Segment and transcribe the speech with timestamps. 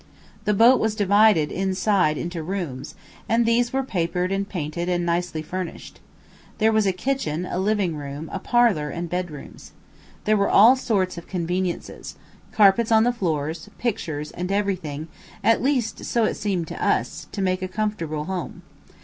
[0.45, 2.95] The boat was divided, inside, into rooms,
[3.29, 5.99] and these were papered and painted and nicely furnished.
[6.57, 9.73] There was a kitchen, a living room, a parlor and bedrooms.
[10.25, 12.15] There were all sorts of conveniences
[12.51, 15.07] carpets on the floors, pictures, and everything,
[15.43, 18.51] at least so it seemed to us, to make a home comfortable.